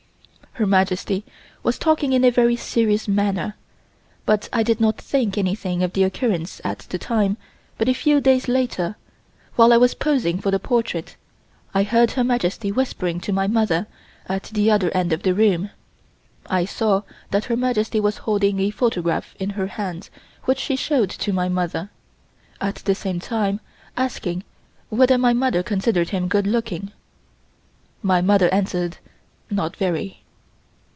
Her 0.55 0.65
Majesty 0.65 1.23
was 1.63 1.79
talking 1.79 2.11
in 2.11 2.25
a 2.25 2.29
very 2.29 2.57
serious 2.57 3.07
manner 3.07 3.55
but 4.25 4.49
I 4.51 4.63
did 4.63 4.81
not 4.81 4.97
think 4.99 5.37
anything 5.37 5.81
of 5.81 5.93
the 5.93 6.03
occurrence 6.03 6.59
at 6.65 6.79
the 6.89 6.97
time 6.97 7.37
but 7.77 7.87
a 7.87 7.93
few 7.93 8.19
days 8.19 8.49
later 8.49 8.97
while 9.55 9.71
I 9.71 9.77
was 9.77 9.93
posing 9.93 10.39
for 10.41 10.51
the 10.51 10.59
portrait 10.59 11.15
I 11.73 11.83
heard 11.83 12.11
Her 12.11 12.23
Majesty 12.25 12.69
whispering 12.69 13.21
to 13.21 13.31
my 13.31 13.47
mother 13.47 13.87
at 14.27 14.43
the 14.53 14.69
other 14.69 14.89
end 14.91 15.13
of 15.13 15.23
the 15.23 15.33
room. 15.33 15.69
I 16.47 16.65
saw 16.65 17.03
that 17.31 17.45
Her 17.45 17.55
Majesty 17.55 18.01
was 18.01 18.17
holding 18.17 18.59
a 18.59 18.71
photograph 18.71 19.33
in 19.39 19.51
her 19.51 19.67
hands 19.67 20.09
which 20.43 20.59
she 20.59 20.75
showed 20.75 21.09
to 21.11 21.31
my 21.31 21.47
mother, 21.47 21.91
at 22.59 22.75
the 22.75 22.93
same 22.93 23.21
time 23.21 23.61
asking 23.95 24.43
whether 24.89 25.17
my 25.17 25.31
mother 25.31 25.63
considered 25.63 26.09
him 26.09 26.27
good 26.27 26.45
looking. 26.45 26.91
My 28.03 28.19
mother 28.19 28.53
answered 28.53 28.97
"not 29.49 29.77
very." 29.77 30.17